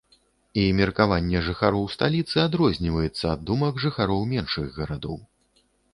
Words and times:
І 0.59 0.61
меркаванне 0.77 1.41
жыхароў 1.49 1.85
сталіцы 1.95 2.35
адрозніваецца 2.47 3.23
ад 3.33 3.45
думак 3.51 3.73
жыхароў 3.85 4.27
меншых 4.33 4.67
гарадоў. 4.79 5.17